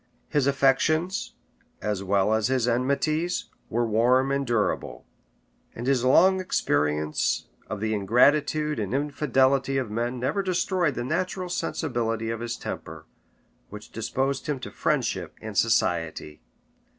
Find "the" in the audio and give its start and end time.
7.81-7.93, 10.95-11.03